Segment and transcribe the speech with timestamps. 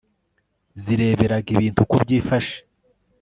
[0.83, 2.57] zireberaga ibintu uko byifashe